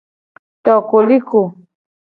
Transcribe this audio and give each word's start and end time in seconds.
To 0.63 0.73
koliko. 0.89 1.39